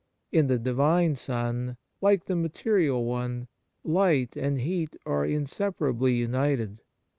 In 0.31 0.47
the 0.47 0.57
Divine 0.57 1.15
sun, 1.15 1.77
like 2.01 2.25
the 2.25 2.35
material 2.35 3.05
one, 3.05 3.47
light 3.83 4.35
and 4.35 4.59
heat 4.59 4.95
are 5.05 5.27
inseparably 5.27 6.13
united. 6.15 6.81